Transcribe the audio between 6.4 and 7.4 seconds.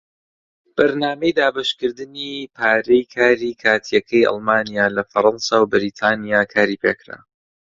کاری پێکرا.